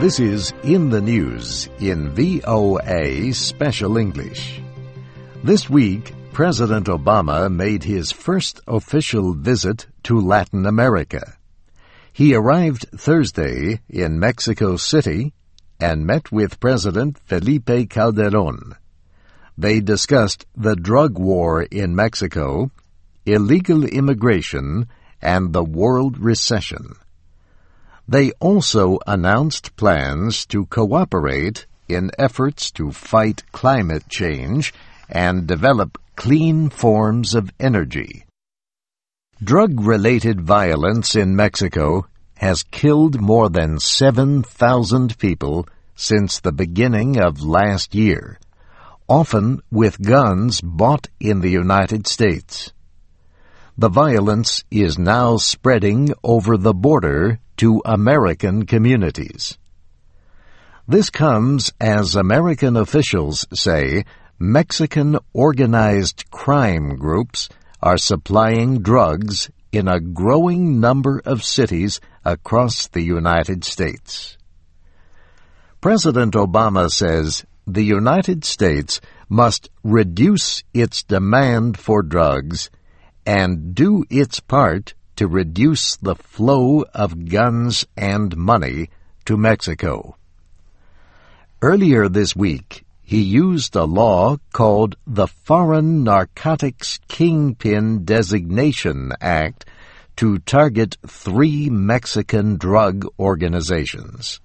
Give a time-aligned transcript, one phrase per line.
[0.00, 4.62] This is In the News in VOA Special English.
[5.42, 11.36] This week, President Obama made his first official visit to Latin America.
[12.12, 15.32] He arrived Thursday in Mexico City
[15.80, 18.76] and met with President Felipe Calderon.
[19.58, 22.70] They discussed the drug war in Mexico,
[23.26, 24.86] illegal immigration,
[25.20, 26.94] and the world recession.
[28.08, 34.72] They also announced plans to cooperate in efforts to fight climate change
[35.10, 38.24] and develop clean forms of energy.
[39.44, 42.06] Drug-related violence in Mexico
[42.38, 48.38] has killed more than 7,000 people since the beginning of last year,
[49.06, 52.72] often with guns bought in the United States.
[53.76, 59.58] The violence is now spreading over the border to American communities.
[60.86, 64.04] This comes as American officials say
[64.38, 67.48] Mexican organized crime groups
[67.82, 74.38] are supplying drugs in a growing number of cities across the United States.
[75.80, 82.70] President Obama says the United States must reduce its demand for drugs
[83.26, 88.88] and do its part to reduce the flow of guns and money
[89.24, 90.16] to Mexico.
[91.60, 99.64] Earlier this week, he used a law called the Foreign Narcotics Kingpin Designation Act
[100.14, 104.40] to target three Mexican drug organizations.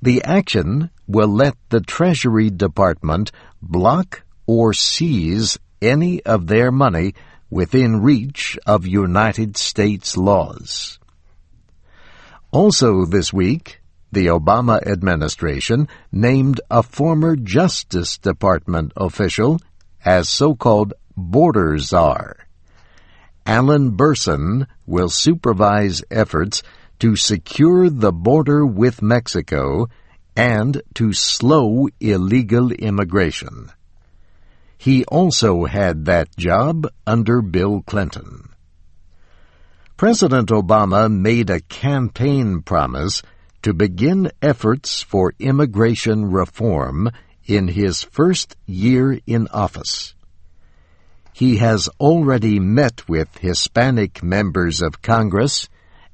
[0.00, 7.14] The action will let the Treasury Department block or seize any of their money
[7.50, 10.98] within reach of United States laws.
[12.50, 13.80] Also this week,
[14.12, 19.60] the Obama administration named a former Justice Department official
[20.04, 22.46] as so-called border czar.
[23.44, 26.62] Alan Bersin will supervise efforts
[26.98, 29.88] to secure the border with Mexico
[30.36, 33.70] and to slow illegal immigration.
[34.78, 38.50] He also had that job under Bill Clinton.
[39.96, 43.22] President Obama made a campaign promise
[43.62, 47.10] to begin efforts for immigration reform
[47.46, 50.14] in his first year in office.
[51.32, 55.68] He has already met with Hispanic members of Congress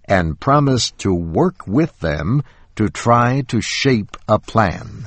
[0.04, 2.42] and promised to work with them
[2.76, 5.06] to try to shape a plan.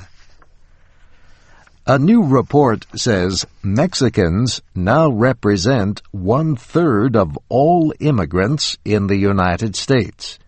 [1.88, 9.76] A new report says Mexicans now represent one third of all immigrants in the United
[9.76, 10.40] States,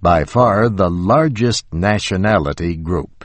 [0.00, 3.24] by far the largest nationality group.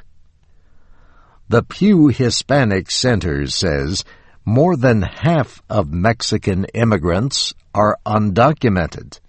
[1.50, 4.06] The Pew Hispanic Center says
[4.46, 9.20] more than half of Mexican immigrants are undocumented.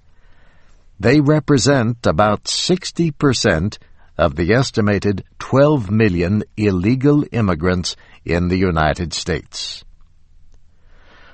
[1.00, 3.78] They represent about 60%
[4.18, 9.84] of the estimated 12 million illegal immigrants in the United States.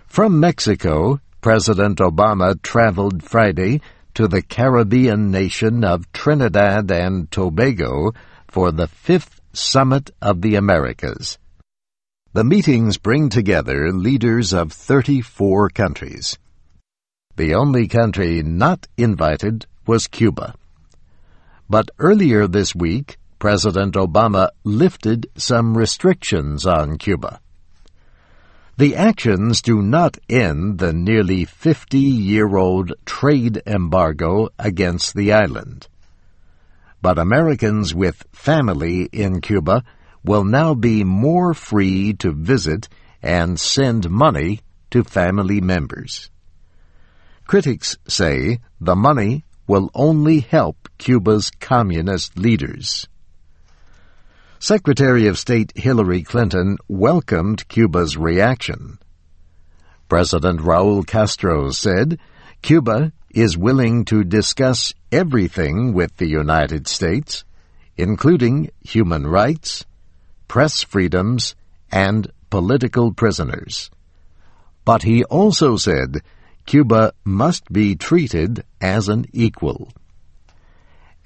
[0.07, 3.81] From Mexico, President Obama traveled Friday
[4.15, 8.13] to the Caribbean nation of Trinidad and Tobago
[8.47, 11.39] for the fifth Summit of the Americas.
[12.33, 16.39] The meetings bring together leaders of 34 countries.
[17.37, 20.55] The only country not invited was Cuba.
[21.69, 27.41] But earlier this week, President Obama lifted some restrictions on Cuba.
[28.77, 35.87] The actions do not end the nearly 50-year-old trade embargo against the island.
[37.01, 39.85] But Americans with family in Cuba
[40.25, 42.89] will now be more free to visit
[43.23, 44.61] and send money
[44.91, 46.31] to family members.
[47.47, 53.09] Critics say the money will only help Cuba's communist leaders.
[54.59, 58.99] Secretary of State Hillary Clinton welcomed Cuba's reaction.
[60.09, 62.19] President Raul Castro said
[62.63, 67.45] Cuba is willing to discuss everything with the United States,
[67.97, 69.85] including human rights,
[70.49, 71.55] press freedoms,
[71.91, 73.91] and political prisoners.
[74.85, 76.23] But he also said
[76.67, 79.93] Cuba must be treated as an equal.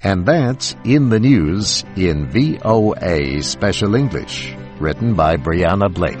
[0.01, 6.17] And that's In the News in VOA Special English, written by Brianna Blake.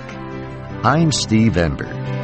[0.83, 2.18] I'm Steve Ember.